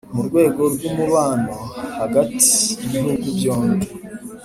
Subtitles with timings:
[0.15, 1.55] mu rwego rw'umubano
[1.97, 2.53] hagti
[2.89, 3.87] y'ibihugu byombi,